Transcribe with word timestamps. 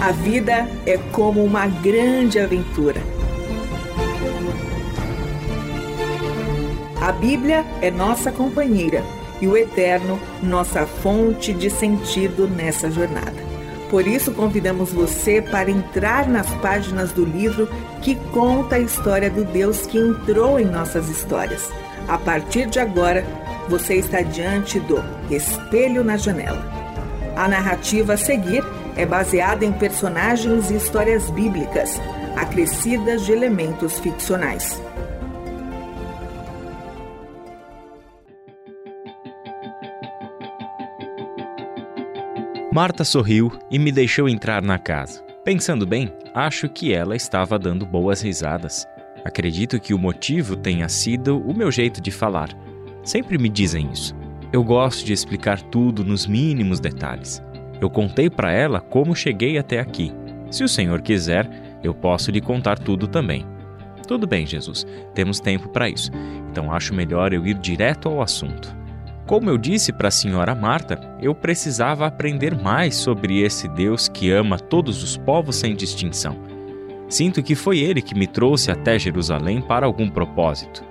A 0.00 0.12
vida 0.12 0.68
é 0.84 0.98
como 1.10 1.42
uma 1.42 1.66
grande 1.66 2.38
aventura. 2.38 3.00
A 7.00 7.12
Bíblia 7.12 7.64
é 7.80 7.90
nossa 7.90 8.30
companheira 8.30 9.02
e 9.40 9.48
o 9.48 9.56
Eterno 9.56 10.20
nossa 10.42 10.86
fonte 10.86 11.52
de 11.52 11.70
sentido 11.70 12.46
nessa 12.46 12.90
jornada. 12.90 13.46
Por 13.90 14.06
isso, 14.06 14.32
convidamos 14.32 14.92
você 14.92 15.40
para 15.40 15.70
entrar 15.70 16.28
nas 16.28 16.48
páginas 16.56 17.12
do 17.12 17.24
livro 17.24 17.68
que 18.02 18.16
conta 18.32 18.76
a 18.76 18.80
história 18.80 19.30
do 19.30 19.44
Deus 19.44 19.86
que 19.86 19.96
entrou 19.96 20.60
em 20.60 20.64
nossas 20.66 21.08
histórias. 21.08 21.70
A 22.06 22.18
partir 22.18 22.66
de 22.66 22.78
agora, 22.78 23.24
você 23.68 23.94
está 23.94 24.20
diante 24.20 24.78
do 24.80 25.02
Espelho 25.30 26.04
na 26.04 26.16
Janela. 26.16 26.64
A 27.36 27.48
narrativa 27.48 28.14
a 28.14 28.16
seguir 28.16 28.64
é 28.96 29.04
baseada 29.04 29.64
em 29.64 29.72
personagens 29.72 30.70
e 30.70 30.76
histórias 30.76 31.30
bíblicas, 31.30 32.00
acrescidas 32.34 33.26
de 33.26 33.32
elementos 33.32 33.98
ficcionais. 34.00 34.80
Marta 42.72 43.04
sorriu 43.04 43.50
e 43.70 43.78
me 43.78 43.90
deixou 43.90 44.28
entrar 44.28 44.62
na 44.62 44.78
casa. 44.78 45.22
Pensando 45.44 45.86
bem, 45.86 46.12
acho 46.34 46.68
que 46.68 46.92
ela 46.92 47.16
estava 47.16 47.58
dando 47.58 47.86
boas 47.86 48.20
risadas. 48.20 48.86
Acredito 49.24 49.80
que 49.80 49.94
o 49.94 49.98
motivo 49.98 50.56
tenha 50.56 50.88
sido 50.88 51.38
o 51.38 51.56
meu 51.56 51.70
jeito 51.70 52.00
de 52.00 52.10
falar. 52.10 52.50
Sempre 53.02 53.38
me 53.38 53.48
dizem 53.48 53.90
isso. 53.90 54.14
Eu 54.52 54.62
gosto 54.62 55.04
de 55.04 55.12
explicar 55.12 55.60
tudo 55.60 56.04
nos 56.04 56.26
mínimos 56.26 56.78
detalhes. 56.80 57.42
Eu 57.80 57.90
contei 57.90 58.30
para 58.30 58.52
ela 58.52 58.80
como 58.80 59.14
cheguei 59.14 59.58
até 59.58 59.78
aqui. 59.78 60.12
Se 60.50 60.64
o 60.64 60.68
Senhor 60.68 61.00
quiser, 61.02 61.48
eu 61.82 61.94
posso 61.94 62.30
lhe 62.30 62.40
contar 62.40 62.78
tudo 62.78 63.06
também. 63.06 63.44
Tudo 64.06 64.26
bem, 64.26 64.46
Jesus, 64.46 64.86
temos 65.14 65.40
tempo 65.40 65.68
para 65.68 65.88
isso, 65.88 66.12
então 66.50 66.72
acho 66.72 66.94
melhor 66.94 67.32
eu 67.32 67.44
ir 67.44 67.54
direto 67.58 68.08
ao 68.08 68.22
assunto. 68.22 68.74
Como 69.26 69.50
eu 69.50 69.58
disse 69.58 69.92
para 69.92 70.06
a 70.06 70.12
senhora 70.12 70.54
Marta, 70.54 71.00
eu 71.20 71.34
precisava 71.34 72.06
aprender 72.06 72.54
mais 72.54 72.94
sobre 72.94 73.40
esse 73.40 73.66
Deus 73.66 74.08
que 74.08 74.30
ama 74.30 74.56
todos 74.56 75.02
os 75.02 75.16
povos 75.16 75.56
sem 75.56 75.74
distinção. 75.74 76.36
Sinto 77.08 77.42
que 77.42 77.56
foi 77.56 77.80
ele 77.80 78.00
que 78.00 78.14
me 78.14 78.28
trouxe 78.28 78.70
até 78.70 78.96
Jerusalém 78.96 79.60
para 79.60 79.84
algum 79.84 80.08
propósito. 80.08 80.84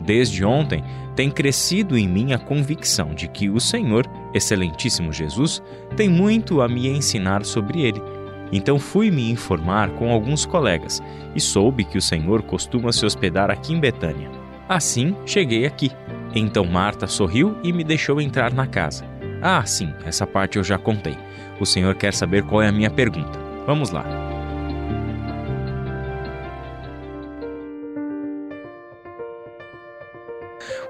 Desde 0.00 0.44
ontem, 0.44 0.82
tem 1.14 1.30
crescido 1.30 1.96
em 1.96 2.08
mim 2.08 2.32
a 2.32 2.38
convicção 2.38 3.14
de 3.14 3.28
que 3.28 3.50
o 3.50 3.60
Senhor, 3.60 4.06
Excelentíssimo 4.32 5.12
Jesus, 5.12 5.62
tem 5.96 6.08
muito 6.08 6.62
a 6.62 6.68
me 6.68 6.88
ensinar 6.88 7.44
sobre 7.44 7.82
ele. 7.82 8.00
Então 8.52 8.78
fui 8.78 9.10
me 9.10 9.30
informar 9.30 9.90
com 9.90 10.10
alguns 10.10 10.44
colegas 10.44 11.02
e 11.34 11.40
soube 11.40 11.84
que 11.84 11.98
o 11.98 12.02
Senhor 12.02 12.42
costuma 12.42 12.92
se 12.92 13.04
hospedar 13.04 13.50
aqui 13.50 13.72
em 13.72 13.80
Betânia. 13.80 14.30
Assim, 14.68 15.16
cheguei 15.26 15.66
aqui. 15.66 15.90
Então 16.34 16.64
Marta 16.64 17.06
sorriu 17.06 17.56
e 17.62 17.72
me 17.72 17.84
deixou 17.84 18.20
entrar 18.20 18.52
na 18.52 18.66
casa. 18.66 19.04
Ah, 19.42 19.64
sim, 19.64 19.92
essa 20.04 20.26
parte 20.26 20.58
eu 20.58 20.64
já 20.64 20.78
contei. 20.78 21.16
O 21.58 21.66
senhor 21.66 21.94
quer 21.94 22.14
saber 22.14 22.42
qual 22.44 22.62
é 22.62 22.68
a 22.68 22.72
minha 22.72 22.90
pergunta. 22.90 23.38
Vamos 23.66 23.90
lá. 23.90 24.39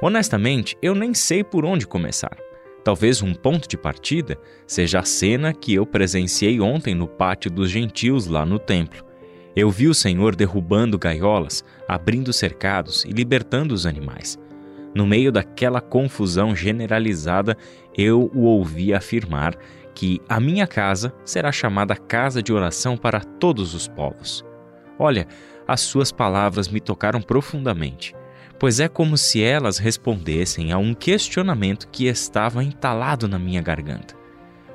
Honestamente, 0.03 0.77
eu 0.81 0.95
nem 0.95 1.12
sei 1.12 1.45
por 1.45 1.65
onde 1.65 1.87
começar. 1.87 2.37
Talvez 2.83 3.20
um 3.20 3.34
ponto 3.34 3.69
de 3.69 3.77
partida 3.77 4.39
seja 4.67 5.01
a 5.01 5.05
cena 5.05 5.53
que 5.53 5.75
eu 5.75 5.84
presenciei 5.84 6.61
ontem 6.61 6.95
no 6.95 7.07
pátio 7.07 7.51
dos 7.51 7.70
gentios 7.70 8.27
lá 8.27 8.47
no 8.47 8.59
templo. 8.59 9.05
Eu 9.55 9.70
vi 9.70 9.89
o 9.89 9.95
Senhor 9.95 10.34
derrubando 10.34 10.98
gaiolas, 10.98 11.62
abrindo 11.87 12.33
cercados 12.33 13.05
e 13.05 13.11
libertando 13.11 13.75
os 13.75 13.84
animais. 13.84 14.39
No 14.95 15.07
meio 15.07 15.30
daquela 15.30 15.80
confusão 15.80 16.57
generalizada, 16.57 17.57
eu 17.97 18.30
o 18.35 18.45
ouvi 18.45 18.95
afirmar 18.95 19.55
que 19.95 20.20
a 20.29 20.41
minha 20.41 20.67
casa 20.67 21.13
será 21.24 21.53
chamada 21.53 21.95
casa 21.95 22.42
de 22.42 22.53
oração 22.53 22.97
para 22.97 23.20
todos 23.20 23.74
os 23.74 23.86
povos. 23.86 24.45
Olha, 24.98 25.27
as 25.69 25.80
suas 25.80 26.11
palavras 26.11 26.69
me 26.69 26.80
tocaram 26.80 27.20
profundamente, 27.20 28.14
pois 28.61 28.79
é 28.79 28.89
como 28.89 29.17
se 29.17 29.43
elas 29.43 29.79
respondessem 29.79 30.71
a 30.71 30.77
um 30.77 30.93
questionamento 30.93 31.89
que 31.89 32.07
estava 32.07 32.63
entalado 32.63 33.27
na 33.27 33.39
minha 33.39 33.63
garganta. 33.63 34.15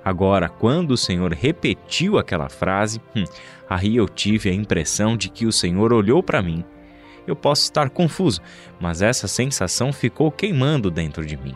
Agora, 0.04 0.50
quando 0.50 0.92
o 0.92 0.98
Senhor 0.98 1.32
repetiu 1.32 2.18
aquela 2.18 2.50
frase, 2.50 3.00
hum, 3.16 3.24
aí 3.70 3.96
eu 3.96 4.10
tive 4.10 4.50
a 4.50 4.54
impressão 4.54 5.16
de 5.16 5.30
que 5.30 5.46
o 5.46 5.52
Senhor 5.52 5.94
olhou 5.94 6.24
para 6.24 6.42
mim. 6.42 6.66
Eu 7.28 7.36
posso 7.36 7.62
estar 7.62 7.92
confuso, 7.92 8.42
mas 8.80 9.04
essa 9.04 9.28
sensação 9.28 9.94
ficou 9.94 10.32
queimando 10.32 10.90
dentro 10.90 11.24
de 11.24 11.38
mim. 11.38 11.56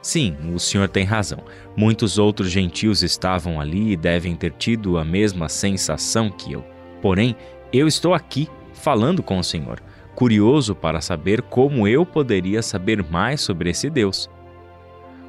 Sim, 0.00 0.36
o 0.54 0.58
senhor 0.60 0.88
tem 0.88 1.04
razão. 1.04 1.42
Muitos 1.76 2.16
outros 2.16 2.48
gentios 2.48 3.02
estavam 3.02 3.60
ali 3.60 3.90
e 3.90 3.96
devem 3.96 4.36
ter 4.36 4.52
tido 4.52 4.98
a 4.98 5.04
mesma 5.04 5.48
sensação 5.48 6.30
que 6.30 6.52
eu. 6.52 6.64
Porém, 7.02 7.34
eu 7.72 7.88
estou 7.88 8.14
aqui 8.14 8.48
falando 8.72 9.20
com 9.20 9.36
o 9.36 9.44
Senhor, 9.44 9.82
curioso 10.16 10.74
para 10.74 11.02
saber 11.02 11.42
como 11.42 11.86
eu 11.86 12.06
poderia 12.06 12.62
saber 12.62 13.04
mais 13.04 13.42
sobre 13.42 13.70
esse 13.70 13.90
Deus. 13.90 14.30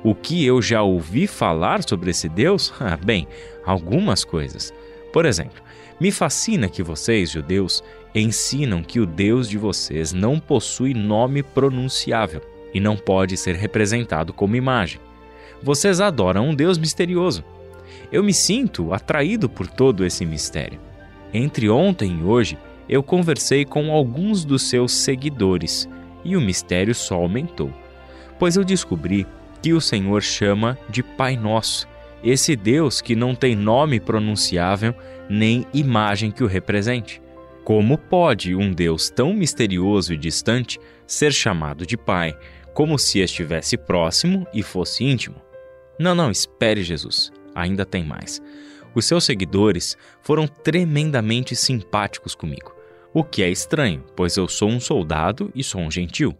O 0.01 0.15
que 0.15 0.45
eu 0.45 0.61
já 0.61 0.81
ouvi 0.81 1.27
falar 1.27 1.83
sobre 1.83 2.09
esse 2.11 2.29
Deus? 2.29 2.73
Ah, 2.79 2.97
bem, 2.97 3.27
algumas 3.65 4.23
coisas. 4.23 4.73
Por 5.11 5.25
exemplo, 5.25 5.61
me 5.99 6.09
fascina 6.09 6.69
que 6.69 6.81
vocês, 6.81 7.29
judeus, 7.29 7.83
ensinam 8.15 8.81
que 8.81 8.99
o 8.99 9.05
Deus 9.05 9.49
de 9.49 9.57
vocês 9.57 10.13
não 10.13 10.39
possui 10.39 10.93
nome 10.93 11.43
pronunciável 11.43 12.41
e 12.73 12.79
não 12.79 12.95
pode 12.95 13.35
ser 13.35 13.55
representado 13.55 14.31
como 14.31 14.55
imagem. 14.55 15.01
Vocês 15.61 15.99
adoram 15.99 16.49
um 16.49 16.55
Deus 16.55 16.77
misterioso. 16.77 17.43
Eu 18.09 18.23
me 18.23 18.33
sinto 18.33 18.93
atraído 18.93 19.49
por 19.49 19.67
todo 19.67 20.05
esse 20.05 20.25
mistério. 20.25 20.79
Entre 21.33 21.69
ontem 21.69 22.19
e 22.21 22.23
hoje, 22.23 22.57
eu 22.89 23.03
conversei 23.03 23.65
com 23.65 23.91
alguns 23.91 24.45
dos 24.45 24.63
seus 24.63 24.91
seguidores 24.91 25.87
e 26.23 26.35
o 26.35 26.41
mistério 26.41 26.95
só 26.95 27.15
aumentou, 27.15 27.71
pois 28.39 28.55
eu 28.55 28.63
descobri 28.63 29.25
que 29.61 29.73
o 29.73 29.81
Senhor 29.81 30.21
chama 30.21 30.77
de 30.89 31.03
Pai 31.03 31.35
Nosso, 31.35 31.87
esse 32.23 32.55
Deus 32.55 33.01
que 33.01 33.15
não 33.15 33.35
tem 33.35 33.55
nome 33.55 33.99
pronunciável 33.99 34.93
nem 35.29 35.65
imagem 35.73 36.31
que 36.31 36.43
o 36.43 36.47
represente. 36.47 37.21
Como 37.63 37.97
pode 37.97 38.55
um 38.55 38.71
Deus 38.71 39.09
tão 39.09 39.33
misterioso 39.33 40.13
e 40.13 40.17
distante 40.17 40.79
ser 41.05 41.33
chamado 41.33 41.85
de 41.85 41.97
Pai, 41.97 42.37
como 42.73 42.97
se 42.97 43.19
estivesse 43.19 43.77
próximo 43.77 44.47
e 44.53 44.63
fosse 44.63 45.03
íntimo? 45.03 45.35
Não, 45.99 46.15
não, 46.15 46.31
espere, 46.31 46.83
Jesus. 46.83 47.31
Ainda 47.53 47.85
tem 47.85 48.03
mais. 48.03 48.41
Os 48.93 49.05
seus 49.05 49.25
seguidores 49.25 49.97
foram 50.21 50.47
tremendamente 50.47 51.55
simpáticos 51.55 52.33
comigo, 52.35 52.73
o 53.17 53.23
que 53.23 53.41
é 53.41 53.49
estranho, 53.49 54.03
pois 54.15 54.37
eu 54.37 54.47
sou 54.47 54.69
um 54.69 54.79
soldado 54.79 55.51
e 55.55 55.63
sou 55.63 55.81
um 55.81 55.89
gentil. 55.89 56.37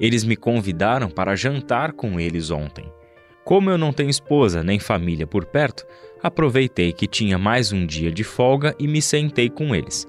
Eles 0.00 0.24
me 0.24 0.34
convidaram 0.34 1.10
para 1.10 1.36
jantar 1.36 1.92
com 1.92 2.18
eles 2.18 2.50
ontem. 2.50 2.90
Como 3.44 3.68
eu 3.68 3.76
não 3.76 3.92
tenho 3.92 4.08
esposa 4.08 4.62
nem 4.62 4.78
família 4.78 5.26
por 5.26 5.44
perto, 5.44 5.84
aproveitei 6.22 6.90
que 6.90 7.06
tinha 7.06 7.36
mais 7.36 7.70
um 7.70 7.84
dia 7.84 8.10
de 8.10 8.24
folga 8.24 8.74
e 8.78 8.88
me 8.88 9.02
sentei 9.02 9.50
com 9.50 9.74
eles. 9.74 10.08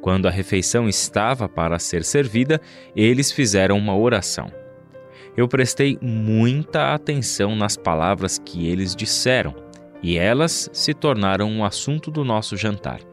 Quando 0.00 0.28
a 0.28 0.30
refeição 0.30 0.88
estava 0.88 1.48
para 1.48 1.80
ser 1.80 2.04
servida, 2.04 2.60
eles 2.94 3.32
fizeram 3.32 3.76
uma 3.76 3.96
oração. 3.96 4.52
Eu 5.36 5.48
prestei 5.48 5.98
muita 6.00 6.94
atenção 6.94 7.56
nas 7.56 7.76
palavras 7.76 8.38
que 8.38 8.68
eles 8.68 8.94
disseram, 8.94 9.52
e 10.00 10.16
elas 10.16 10.70
se 10.72 10.94
tornaram 10.94 11.50
um 11.50 11.64
assunto 11.64 12.08
do 12.08 12.24
nosso 12.24 12.56
jantar. 12.56 13.09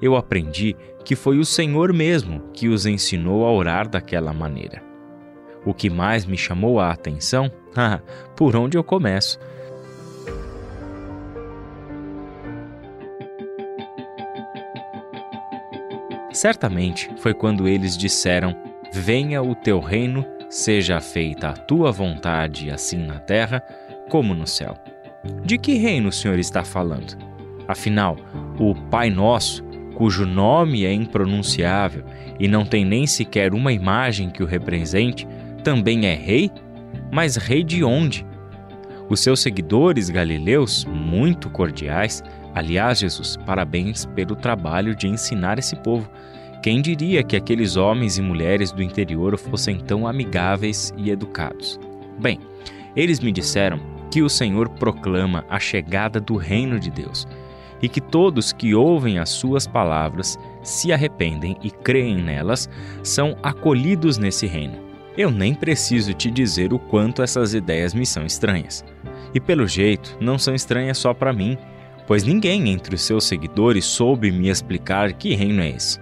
Eu 0.00 0.16
aprendi 0.16 0.76
que 1.04 1.14
foi 1.14 1.38
o 1.38 1.44
Senhor 1.44 1.92
mesmo 1.92 2.40
que 2.52 2.68
os 2.68 2.86
ensinou 2.86 3.46
a 3.46 3.52
orar 3.52 3.88
daquela 3.88 4.32
maneira. 4.32 4.82
O 5.64 5.72
que 5.72 5.88
mais 5.88 6.26
me 6.26 6.36
chamou 6.36 6.78
a 6.78 6.90
atenção? 6.90 7.50
Por 8.36 8.56
onde 8.56 8.76
eu 8.76 8.84
começo? 8.84 9.38
Certamente 16.32 17.08
foi 17.18 17.32
quando 17.32 17.68
eles 17.68 17.96
disseram: 17.96 18.56
Venha 18.92 19.42
o 19.42 19.54
teu 19.54 19.78
reino, 19.78 20.26
seja 20.50 21.00
feita 21.00 21.48
a 21.48 21.52
tua 21.52 21.92
vontade, 21.92 22.70
assim 22.70 22.98
na 22.98 23.20
terra 23.20 23.62
como 24.10 24.34
no 24.34 24.46
céu. 24.46 24.76
De 25.44 25.56
que 25.56 25.74
reino 25.74 26.08
o 26.08 26.12
Senhor 26.12 26.38
está 26.38 26.64
falando? 26.64 27.16
Afinal, 27.66 28.16
o 28.58 28.74
Pai 28.74 29.08
Nosso, 29.08 29.64
cujo 29.94 30.26
nome 30.26 30.84
é 30.84 30.92
impronunciável 30.92 32.04
e 32.38 32.48
não 32.48 32.64
tem 32.64 32.84
nem 32.84 33.06
sequer 33.06 33.54
uma 33.54 33.72
imagem 33.72 34.30
que 34.30 34.42
o 34.42 34.46
represente, 34.46 35.26
também 35.62 36.06
é 36.06 36.14
rei? 36.14 36.50
Mas 37.10 37.36
rei 37.36 37.62
de 37.62 37.82
onde? 37.84 38.26
Os 39.08 39.20
seus 39.20 39.40
seguidores 39.40 40.10
galileus, 40.10 40.84
muito 40.84 41.48
cordiais, 41.50 42.22
Aliás, 42.54 43.00
Jesus, 43.00 43.36
parabéns 43.44 44.06
pelo 44.06 44.36
trabalho 44.36 44.94
de 44.94 45.08
ensinar 45.08 45.58
esse 45.58 45.74
povo. 45.74 46.08
Quem 46.62 46.80
diria 46.80 47.24
que 47.24 47.36
aqueles 47.36 47.76
homens 47.76 48.16
e 48.16 48.22
mulheres 48.22 48.70
do 48.70 48.80
interior 48.80 49.36
fossem 49.36 49.76
tão 49.80 50.06
amigáveis 50.06 50.94
e 50.96 51.10
educados? 51.10 51.80
Bem, 52.20 52.38
eles 52.94 53.18
me 53.18 53.32
disseram 53.32 53.80
que 54.08 54.22
o 54.22 54.28
Senhor 54.28 54.68
proclama 54.68 55.44
a 55.50 55.58
chegada 55.58 56.20
do 56.20 56.36
reino 56.36 56.78
de 56.78 56.92
Deus 56.92 57.26
e 57.84 57.88
que 57.88 58.00
todos 58.00 58.50
que 58.50 58.74
ouvem 58.74 59.18
as 59.18 59.28
suas 59.28 59.66
palavras, 59.66 60.38
se 60.62 60.90
arrependem 60.90 61.54
e 61.62 61.70
creem 61.70 62.16
nelas, 62.16 62.66
são 63.02 63.36
acolhidos 63.42 64.16
nesse 64.16 64.46
reino. 64.46 64.78
Eu 65.18 65.30
nem 65.30 65.54
preciso 65.54 66.14
te 66.14 66.30
dizer 66.30 66.72
o 66.72 66.78
quanto 66.78 67.20
essas 67.20 67.52
ideias 67.52 67.92
me 67.92 68.06
são 68.06 68.24
estranhas. 68.24 68.82
E 69.34 69.38
pelo 69.38 69.66
jeito, 69.66 70.16
não 70.18 70.38
são 70.38 70.54
estranhas 70.54 70.96
só 70.96 71.12
para 71.12 71.30
mim, 71.30 71.58
pois 72.06 72.24
ninguém 72.24 72.70
entre 72.70 72.94
os 72.94 73.02
seus 73.02 73.24
seguidores 73.24 73.84
soube 73.84 74.32
me 74.32 74.48
explicar 74.48 75.12
que 75.12 75.34
reino 75.34 75.60
é 75.60 75.68
esse. 75.68 76.00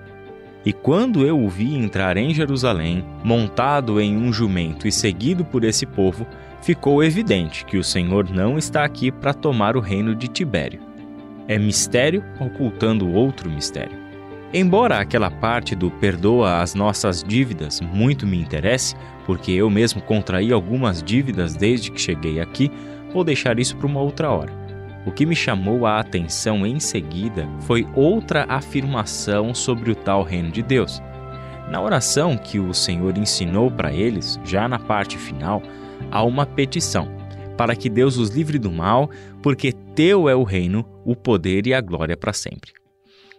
E 0.64 0.72
quando 0.72 1.26
eu 1.26 1.36
o 1.36 1.48
vi 1.48 1.74
entrar 1.74 2.16
em 2.16 2.32
Jerusalém, 2.32 3.04
montado 3.24 4.00
em 4.00 4.16
um 4.16 4.32
jumento 4.32 4.86
e 4.86 4.92
seguido 4.92 5.44
por 5.44 5.64
esse 5.64 5.84
povo, 5.84 6.28
ficou 6.62 7.02
evidente 7.02 7.64
que 7.64 7.76
o 7.76 7.82
Senhor 7.82 8.30
não 8.30 8.56
está 8.56 8.84
aqui 8.84 9.10
para 9.10 9.34
tomar 9.34 9.76
o 9.76 9.80
reino 9.80 10.14
de 10.14 10.28
Tibério. 10.28 10.91
É 11.48 11.58
mistério 11.58 12.24
ocultando 12.40 13.12
outro 13.12 13.50
mistério. 13.50 13.96
Embora 14.54 14.98
aquela 14.98 15.30
parte 15.30 15.74
do 15.74 15.90
perdoa 15.90 16.60
as 16.60 16.74
nossas 16.74 17.24
dívidas 17.24 17.80
muito 17.80 18.26
me 18.26 18.38
interesse, 18.38 18.94
porque 19.24 19.50
eu 19.50 19.70
mesmo 19.70 20.02
contraí 20.02 20.52
algumas 20.52 21.02
dívidas 21.02 21.54
desde 21.54 21.90
que 21.90 22.00
cheguei 22.00 22.38
aqui, 22.38 22.70
vou 23.12 23.24
deixar 23.24 23.58
isso 23.58 23.76
para 23.76 23.86
uma 23.86 24.00
outra 24.00 24.30
hora. 24.30 24.52
O 25.06 25.10
que 25.10 25.26
me 25.26 25.34
chamou 25.34 25.86
a 25.86 25.98
atenção 25.98 26.66
em 26.66 26.78
seguida 26.78 27.48
foi 27.60 27.86
outra 27.94 28.44
afirmação 28.48 29.54
sobre 29.54 29.90
o 29.90 29.94
tal 29.94 30.22
reino 30.22 30.50
de 30.50 30.62
Deus. 30.62 31.02
Na 31.70 31.80
oração 31.80 32.36
que 32.36 32.58
o 32.58 32.74
Senhor 32.74 33.16
ensinou 33.16 33.70
para 33.70 33.92
eles, 33.92 34.38
já 34.44 34.68
na 34.68 34.78
parte 34.78 35.16
final, 35.16 35.62
há 36.10 36.22
uma 36.22 36.44
petição 36.44 37.08
para 37.56 37.76
que 37.76 37.88
Deus 37.88 38.16
os 38.16 38.30
livre 38.30 38.58
do 38.58 38.70
mal, 38.70 39.10
porque 39.42 39.72
teu 39.94 40.28
é 40.28 40.34
o 40.34 40.42
reino, 40.42 40.88
o 41.04 41.14
poder 41.14 41.66
e 41.66 41.74
a 41.74 41.80
glória 41.80 42.16
para 42.16 42.32
sempre. 42.32 42.72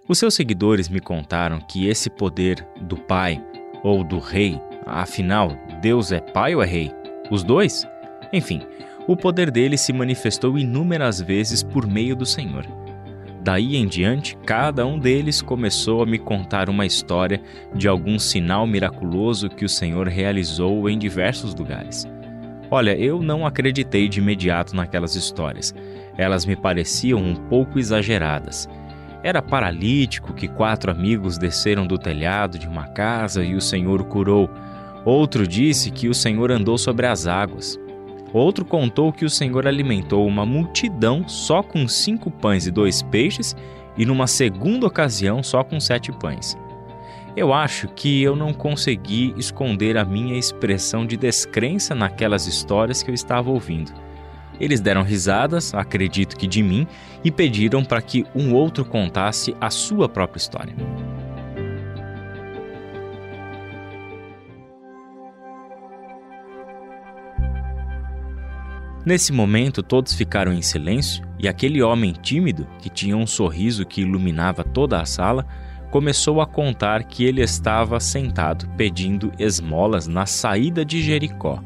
Os 0.08 0.20
seus 0.20 0.36
seguidores 0.36 0.88
me 0.88 1.00
contaram 1.00 1.60
que 1.60 1.88
esse 1.88 2.10
poder 2.10 2.66
do 2.82 2.96
Pai 2.96 3.44
ou 3.84 4.04
do 4.04 4.20
Rei, 4.20 4.60
afinal, 4.86 5.58
Deus 5.82 6.12
é 6.12 6.20
Pai 6.20 6.54
ou 6.54 6.62
é 6.62 6.66
Rei? 6.66 6.92
Os 7.32 7.44
dois? 7.44 7.88
Enfim, 8.32 8.62
o 9.08 9.16
poder 9.16 9.50
dele 9.50 9.78
se 9.78 9.92
manifestou 9.92 10.58
inúmeras 10.58 11.20
vezes 11.20 11.64
por 11.64 11.88
meio 11.88 12.16
do 12.16 12.26
Senhor. 12.26 12.66
Daí 13.42 13.76
em 13.76 13.88
diante, 13.88 14.38
cada 14.46 14.86
um 14.86 14.98
deles 14.98 15.42
começou 15.42 16.04
a 16.04 16.06
me 16.06 16.20
contar 16.20 16.70
uma 16.70 16.86
história 16.86 17.42
de 17.74 17.88
algum 17.88 18.20
sinal 18.20 18.68
miraculoso 18.68 19.50
que 19.50 19.66
o 19.66 19.70
Senhor 19.70 20.08
realizou 20.08 20.88
em 20.90 20.98
diversos 20.98 21.54
lugares. 21.56 22.08
Olha, 22.72 22.98
eu 22.98 23.22
não 23.22 23.46
acreditei 23.46 24.08
de 24.08 24.20
imediato 24.20 24.76
naquelas 24.76 25.16
histórias. 25.16 25.76
Elas 26.18 26.46
me 26.46 26.56
pareciam 26.56 27.20
um 27.20 27.36
pouco 27.36 27.80
exageradas. 27.80 28.70
Era 29.24 29.42
paralítico 29.42 30.34
que 30.34 30.48
quatro 30.48 30.92
amigos 30.92 31.38
desceram 31.38 31.88
do 31.88 31.98
telhado 31.98 32.60
de 32.60 32.68
uma 32.68 32.88
casa 32.88 33.44
e 33.44 33.56
o 33.56 33.62
Senhor 33.62 34.02
o 34.02 34.06
curou. 34.06 34.50
Outro 35.06 35.48
disse 35.48 35.92
que 35.92 36.10
o 36.10 36.14
Senhor 36.14 36.52
andou 36.52 36.78
sobre 36.78 37.08
as 37.08 37.26
águas. 37.26 37.80
Outro 38.34 38.66
contou 38.66 39.14
que 39.14 39.24
o 39.24 39.30
Senhor 39.30 39.68
alimentou 39.68 40.28
uma 40.28 40.46
multidão 40.46 41.28
só 41.28 41.62
com 41.62 41.88
cinco 41.88 42.32
pães 42.32 42.66
e 42.66 42.72
dois 42.72 43.02
peixes, 43.02 43.56
e 43.96 44.06
numa 44.06 44.26
segunda 44.26 44.88
ocasião 44.88 45.44
só 45.44 45.64
com 45.64 45.80
sete 45.80 46.12
pães. 46.12 46.58
Eu 47.36 47.54
acho 47.54 47.88
que 47.90 48.22
eu 48.22 48.36
não 48.36 48.54
consegui 48.54 49.34
esconder 49.38 49.98
a 49.98 50.06
minha 50.06 50.38
expressão 50.38 51.06
de 51.06 51.16
descrença 51.16 51.96
naquelas 51.96 52.46
histórias 52.46 53.02
que 53.02 53.10
eu 53.10 53.16
estava 53.16 53.50
ouvindo. 53.50 53.92
Eles 54.64 54.80
deram 54.80 55.04
risadas, 55.04 55.74
acredito 55.74 56.38
que 56.38 56.48
de 56.48 56.64
mim, 56.64 56.88
e 57.22 57.30
pediram 57.30 57.84
para 57.84 58.02
que 58.02 58.26
um 58.34 58.54
outro 58.54 58.86
contasse 58.86 59.54
a 59.60 59.70
sua 59.70 60.08
própria 60.08 60.38
história. 60.38 60.74
Nesse 69.06 69.34
momento, 69.34 69.84
todos 69.84 70.14
ficaram 70.14 70.54
em 70.54 70.62
silêncio 70.62 71.26
e 71.38 71.46
aquele 71.46 71.82
homem 71.82 72.14
tímido, 72.14 72.66
que 72.80 72.90
tinha 72.90 73.18
um 73.18 73.28
sorriso 73.28 73.86
que 73.86 74.00
iluminava 74.00 74.64
toda 74.64 75.02
a 75.02 75.06
sala, 75.06 75.46
começou 75.92 76.40
a 76.40 76.48
contar 76.48 77.04
que 77.04 77.26
ele 77.26 77.42
estava 77.42 78.00
sentado 78.00 78.66
pedindo 78.78 79.30
esmolas 79.38 80.08
na 80.08 80.26
saída 80.26 80.86
de 80.86 81.02
Jericó. 81.02 81.62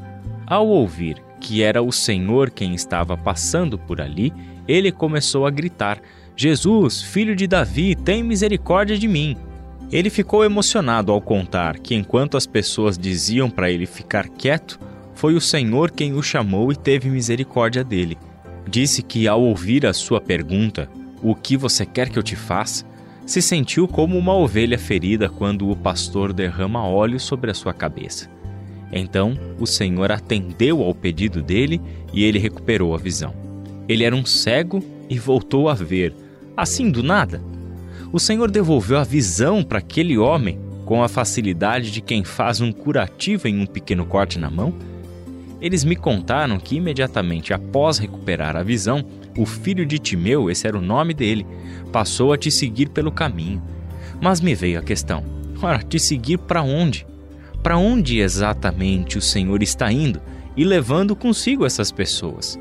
Ao 0.48 0.68
ouvir 0.68 1.27
que 1.40 1.64
era 1.64 1.82
o 1.82 1.92
Senhor 1.92 2.50
quem 2.50 2.74
estava 2.74 3.18
passando 3.18 3.78
por 3.78 4.02
ali, 4.02 4.34
ele 4.68 4.92
começou 4.92 5.46
a 5.46 5.52
gritar: 5.52 6.00
Jesus, 6.36 7.02
filho 7.02 7.36
de 7.36 7.48
Davi, 7.48 7.96
tem 7.96 8.24
misericórdia 8.24 8.98
de 8.98 9.08
mim. 9.08 9.36
Ele 9.92 10.10
ficou 10.10 10.44
emocionado 10.44 11.12
ao 11.12 11.22
contar 11.22 11.80
que, 11.80 11.96
enquanto 11.96 12.36
as 12.36 12.46
pessoas 12.46 12.98
diziam 12.98 13.50
para 13.50 13.72
ele 13.72 13.86
ficar 13.86 14.28
quieto, 14.28 14.80
foi 15.16 15.34
o 15.34 15.42
Senhor 15.42 15.92
quem 15.92 16.14
o 16.14 16.22
chamou 16.22 16.72
e 16.72 16.76
teve 16.76 17.10
misericórdia 17.10 17.84
dele. 17.84 18.18
Disse 18.70 19.02
que, 19.02 19.28
ao 19.28 19.42
ouvir 19.42 19.86
a 19.86 19.94
sua 19.94 20.20
pergunta, 20.20 20.90
O 21.24 21.34
que 21.34 21.58
você 21.58 21.86
quer 21.86 22.10
que 22.10 22.20
eu 22.20 22.24
te 22.24 22.36
faça? 22.36 22.86
se 23.28 23.42
sentiu 23.42 23.90
como 23.90 24.18
uma 24.18 24.34
ovelha 24.34 24.80
ferida 24.80 25.28
quando 25.28 25.70
o 25.70 25.76
pastor 25.76 26.32
derrama 26.32 26.88
óleo 26.88 27.20
sobre 27.20 27.52
a 27.52 27.54
sua 27.54 27.74
cabeça. 27.74 28.30
Então, 28.92 29.38
o 29.60 29.66
Senhor 29.66 30.12
atendeu 30.12 30.82
ao 30.82 30.94
pedido 30.94 31.42
dele 31.42 31.82
e 32.14 32.24
ele 32.24 32.40
recuperou 32.40 32.94
a 32.94 32.98
visão. 32.98 33.34
Ele 33.88 34.04
era 34.04 34.16
um 34.16 34.26
cego 34.26 34.84
e 35.10 35.18
voltou 35.18 35.70
a 35.70 35.74
ver, 35.74 36.14
assim 36.56 36.90
do 36.90 37.04
nada. 37.04 37.42
O 38.12 38.20
Senhor 38.20 38.50
devolveu 38.50 38.98
a 38.98 39.04
visão 39.04 39.64
para 39.64 39.80
aquele 39.80 40.18
homem 40.18 40.60
com 40.86 41.04
a 41.04 41.10
facilidade 41.10 41.92
de 41.92 42.02
quem 42.02 42.24
faz 42.24 42.62
um 42.62 42.72
curativo 42.72 43.48
em 43.48 43.60
um 43.60 43.66
pequeno 43.66 44.06
corte 44.06 44.40
na 44.40 44.50
mão 44.50 44.74
eles 45.60 45.84
me 45.84 45.96
contaram 45.96 46.60
que 46.60 46.76
imediatamente 46.76 47.54
após 47.54 47.98
recuperar 47.98 48.56
a 48.56 48.64
visão, 48.64 49.04
o 49.38 49.46
filho 49.46 49.86
de 49.86 49.98
Timeu, 49.98 50.50
esse 50.50 50.68
era 50.68 50.78
o 50.78 50.82
nome 50.82 51.14
dele, 51.14 51.46
passou 51.92 52.32
a 52.32 52.38
te 52.38 52.52
seguir 52.52 52.90
pelo 52.90 53.12
caminho. 53.12 53.62
Mas 54.22 54.40
me 54.40 54.54
veio 54.54 54.80
a 54.80 54.84
questão: 54.84 55.24
ora, 55.62 55.80
te 55.80 56.00
seguir 56.00 56.38
para 56.38 56.62
onde? 56.62 57.06
Para 57.68 57.78
onde 57.78 58.20
exatamente 58.22 59.18
o 59.18 59.22
Senhor 59.22 59.62
está 59.62 59.92
indo 59.92 60.22
e 60.56 60.64
levando 60.64 61.14
consigo 61.18 61.66
essas 61.66 61.92
pessoas? 61.92 62.58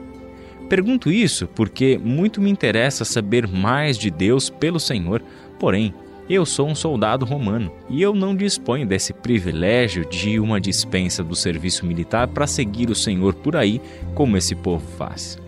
Pergunto 0.69 1.13
isso 1.13 1.47
porque 1.47 1.97
muito 1.97 2.41
me 2.41 2.51
interessa 2.51 3.05
saber 3.05 3.47
mais 3.47 3.97
de 3.97 4.11
Deus 4.11 4.51
pelo 4.51 4.81
Senhor, 4.81 5.23
porém, 5.61 5.95
eu 6.29 6.45
sou 6.45 6.67
um 6.67 6.75
soldado 6.75 7.25
romano 7.25 7.71
e 7.89 8.03
eu 8.03 8.17
não 8.17 8.35
disponho 8.35 8.85
desse 8.85 9.13
privilégio 9.13 10.05
de 10.11 10.41
uma 10.41 10.61
dispensa 10.61 11.23
do 11.23 11.37
serviço 11.37 11.87
militar 11.87 12.27
para 12.27 12.49
seguir 12.49 12.91
o 12.91 12.97
Senhor 12.97 13.33
por 13.33 13.55
aí, 13.55 13.81
como 14.13 14.37
esse 14.37 14.57
povo 14.57 14.85
faz. 14.99 15.39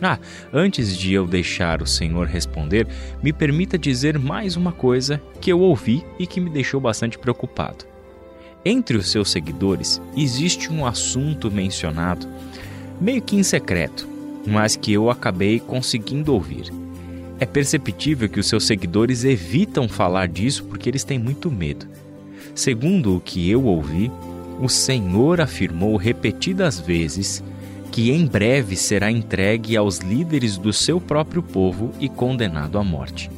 Ah, 0.00 0.18
antes 0.50 0.96
de 0.96 1.12
eu 1.12 1.26
deixar 1.26 1.82
o 1.82 1.86
Senhor 1.86 2.26
responder, 2.26 2.88
me 3.22 3.30
permita 3.30 3.76
dizer 3.76 4.18
mais 4.18 4.56
uma 4.56 4.72
coisa 4.72 5.20
que 5.38 5.52
eu 5.52 5.60
ouvi 5.60 6.02
e 6.18 6.26
que 6.26 6.40
me 6.40 6.48
deixou 6.48 6.80
bastante 6.80 7.18
preocupado. 7.18 7.91
Entre 8.64 8.96
os 8.96 9.10
seus 9.10 9.30
seguidores 9.30 10.00
existe 10.16 10.72
um 10.72 10.86
assunto 10.86 11.50
mencionado, 11.50 12.28
meio 13.00 13.20
que 13.20 13.36
em 13.36 13.42
secreto, 13.42 14.08
mas 14.46 14.76
que 14.76 14.92
eu 14.92 15.10
acabei 15.10 15.58
conseguindo 15.58 16.32
ouvir. 16.32 16.72
É 17.40 17.46
perceptível 17.46 18.28
que 18.28 18.38
os 18.38 18.46
seus 18.46 18.64
seguidores 18.64 19.24
evitam 19.24 19.88
falar 19.88 20.28
disso 20.28 20.64
porque 20.64 20.88
eles 20.88 21.02
têm 21.02 21.18
muito 21.18 21.50
medo. 21.50 21.86
Segundo 22.54 23.16
o 23.16 23.20
que 23.20 23.50
eu 23.50 23.64
ouvi, 23.64 24.12
o 24.60 24.68
Senhor 24.68 25.40
afirmou 25.40 25.96
repetidas 25.96 26.78
vezes 26.78 27.42
que 27.90 28.12
em 28.12 28.24
breve 28.26 28.76
será 28.76 29.10
entregue 29.10 29.76
aos 29.76 29.98
líderes 29.98 30.56
do 30.56 30.72
seu 30.72 31.00
próprio 31.00 31.42
povo 31.42 31.90
e 31.98 32.08
condenado 32.08 32.78
à 32.78 32.84
morte. 32.84 33.28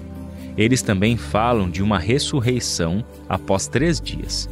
Eles 0.57 0.83
também 0.83 1.17
falam 1.17 1.71
de 1.71 1.83
uma 1.83 1.99
ressurreição 1.99 3.03
após 3.29 3.67
três 3.67 4.01
dias. 4.01 4.49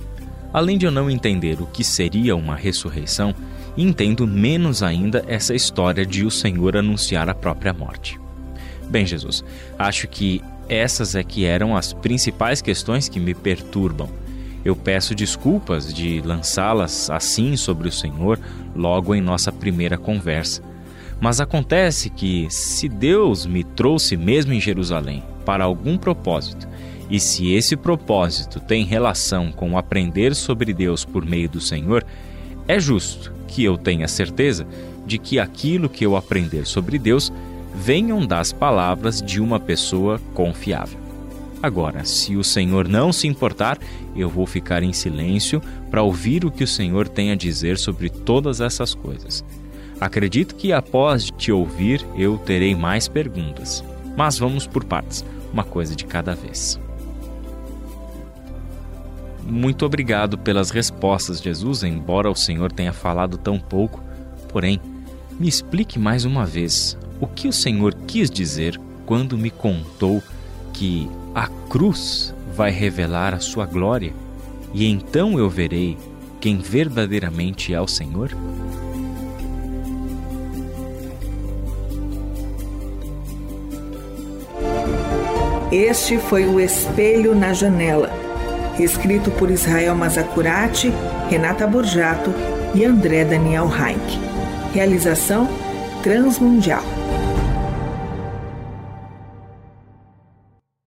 Além 0.52 0.76
de 0.76 0.84
eu 0.84 0.90
não 0.90 1.10
entender 1.10 1.60
o 1.60 1.66
que 1.66 1.82
seria 1.82 2.36
uma 2.36 2.54
ressurreição, 2.54 3.34
entendo 3.76 4.26
menos 4.26 4.82
ainda 4.82 5.24
essa 5.26 5.54
história 5.54 6.04
de 6.04 6.24
o 6.24 6.30
Senhor 6.30 6.76
anunciar 6.76 7.28
a 7.28 7.34
própria 7.34 7.72
morte. 7.72 8.20
Bem, 8.88 9.06
Jesus, 9.06 9.42
acho 9.78 10.06
que 10.08 10.42
essas 10.68 11.14
é 11.14 11.22
que 11.22 11.44
eram 11.44 11.74
as 11.76 11.92
principais 11.92 12.60
questões 12.60 13.08
que 13.08 13.18
me 13.18 13.34
perturbam. 13.34 14.08
Eu 14.64 14.76
peço 14.76 15.14
desculpas 15.14 15.92
de 15.92 16.20
lançá-las 16.20 17.10
assim 17.10 17.56
sobre 17.56 17.88
o 17.88 17.92
Senhor 17.92 18.38
logo 18.76 19.14
em 19.14 19.20
nossa 19.20 19.50
primeira 19.50 19.98
conversa. 19.98 20.62
Mas 21.20 21.40
acontece 21.40 22.10
que, 22.10 22.46
se 22.50 22.88
Deus 22.88 23.46
me 23.46 23.64
trouxe 23.64 24.16
mesmo 24.16 24.52
em 24.52 24.60
Jerusalém 24.60 25.22
para 25.44 25.64
algum 25.64 25.96
propósito, 25.96 26.68
e 27.10 27.20
se 27.20 27.52
esse 27.52 27.76
propósito 27.76 28.60
tem 28.60 28.84
relação 28.84 29.52
com 29.52 29.76
aprender 29.76 30.34
sobre 30.34 30.72
Deus 30.72 31.04
por 31.04 31.24
meio 31.24 31.48
do 31.48 31.60
Senhor, 31.60 32.04
é 32.66 32.78
justo 32.78 33.32
que 33.46 33.64
eu 33.64 33.76
tenha 33.76 34.08
certeza 34.08 34.66
de 35.06 35.18
que 35.18 35.38
aquilo 35.38 35.88
que 35.88 36.06
eu 36.06 36.16
aprender 36.16 36.66
sobre 36.66 36.98
Deus 36.98 37.32
venham 37.74 38.26
das 38.26 38.52
palavras 38.52 39.20
de 39.20 39.40
uma 39.40 39.58
pessoa 39.58 40.20
confiável. 40.34 40.98
Agora, 41.62 42.04
se 42.04 42.36
o 42.36 42.42
Senhor 42.42 42.88
não 42.88 43.12
se 43.12 43.28
importar, 43.28 43.78
eu 44.16 44.28
vou 44.28 44.46
ficar 44.46 44.82
em 44.82 44.92
silêncio 44.92 45.62
para 45.90 46.02
ouvir 46.02 46.44
o 46.44 46.50
que 46.50 46.64
o 46.64 46.68
Senhor 46.68 47.08
tem 47.08 47.30
a 47.30 47.36
dizer 47.36 47.78
sobre 47.78 48.08
todas 48.08 48.60
essas 48.60 48.94
coisas. 48.94 49.44
Acredito 50.00 50.56
que 50.56 50.72
após 50.72 51.30
te 51.30 51.52
ouvir 51.52 52.04
eu 52.16 52.36
terei 52.36 52.74
mais 52.74 53.06
perguntas. 53.06 53.84
Mas 54.16 54.36
vamos 54.36 54.66
por 54.66 54.84
partes, 54.84 55.24
uma 55.52 55.62
coisa 55.62 55.94
de 55.94 56.04
cada 56.04 56.34
vez. 56.34 56.81
Muito 59.44 59.84
obrigado 59.84 60.38
pelas 60.38 60.70
respostas, 60.70 61.40
Jesus, 61.40 61.82
embora 61.82 62.30
o 62.30 62.34
Senhor 62.34 62.70
tenha 62.72 62.92
falado 62.92 63.36
tão 63.36 63.58
pouco. 63.58 64.02
Porém, 64.48 64.80
me 65.38 65.48
explique 65.48 65.98
mais 65.98 66.24
uma 66.24 66.46
vez 66.46 66.96
o 67.20 67.26
que 67.26 67.48
o 67.48 67.52
Senhor 67.52 67.94
quis 68.06 68.30
dizer 68.30 68.80
quando 69.04 69.36
me 69.36 69.50
contou 69.50 70.22
que 70.72 71.08
a 71.34 71.48
cruz 71.68 72.34
vai 72.54 72.70
revelar 72.70 73.34
a 73.34 73.40
sua 73.40 73.66
glória 73.66 74.12
e 74.74 74.86
então 74.86 75.38
eu 75.38 75.48
verei 75.50 75.96
quem 76.40 76.58
verdadeiramente 76.58 77.72
é 77.72 77.80
o 77.80 77.86
Senhor? 77.86 78.30
Este 85.70 86.18
foi 86.18 86.44
o 86.44 86.60
Espelho 86.60 87.34
na 87.34 87.52
Janela, 87.52 88.10
escrito 88.78 89.30
por 89.32 89.50
Israel 89.50 89.94
Mazacurati, 89.94 90.92
Renata 91.30 91.66
Borjato 91.66 92.32
e 92.74 92.84
André 92.84 93.24
Daniel 93.24 93.66
Heinck. 93.66 94.18
Realização 94.72 95.48
Transmundial. 96.02 97.01